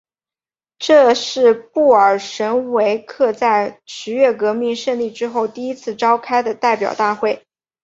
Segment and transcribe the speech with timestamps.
[0.79, 7.45] 这是布尔什维克在十月革命胜利以后第一次召开的代表大会。